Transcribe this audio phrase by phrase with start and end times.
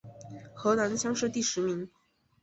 [0.55, 1.87] 河南乡试第十名。